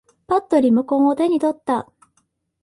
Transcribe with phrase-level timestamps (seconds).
[0.25, 1.87] ぱっとリモコンを手に取った。